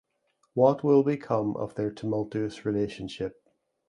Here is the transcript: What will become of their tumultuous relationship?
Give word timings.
What 0.55 0.83
will 0.83 1.03
become 1.03 1.55
of 1.57 1.75
their 1.75 1.91
tumultuous 1.91 2.65
relationship? 2.65 3.37